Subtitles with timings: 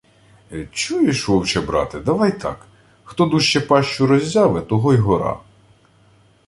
[0.71, 2.65] «Чуєш, вовче-брате, давай так:
[3.03, 5.39] хто дужче пащу роззяве, того й гора».